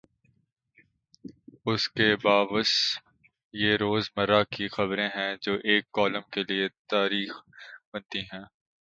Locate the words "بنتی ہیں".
7.93-8.43